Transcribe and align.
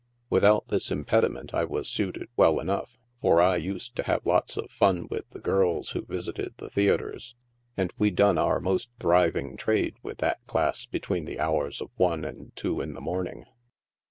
Without 0.31 0.67
this 0.67 0.89
impediment 0.89 1.53
I 1.53 1.63
was 1.63 1.87
suited 1.87 2.27
well 2.35 2.59
enough, 2.59 2.97
for 3.21 3.39
I 3.39 3.57
used 3.57 3.95
to 3.97 4.03
have 4.05 4.25
lots 4.25 4.57
of 4.57 4.71
fun 4.71 5.05
with 5.11 5.29
the 5.29 5.37
girls 5.39 5.91
who 5.91 6.01
visited 6.03 6.55
the 6.57 6.71
theatres, 6.71 7.35
and 7.77 7.93
we 7.99 8.09
done 8.09 8.39
our 8.39 8.59
most 8.59 8.89
thriving 8.99 9.57
trade 9.57 9.97
with 10.01 10.17
that 10.17 10.43
class 10.47 10.87
between 10.87 11.25
the 11.25 11.39
hours 11.39 11.81
of 11.81 11.91
one 11.97 12.25
and 12.25 12.51
two 12.55 12.81
in 12.81 12.95
the 12.95 12.99
morning. 12.99 13.45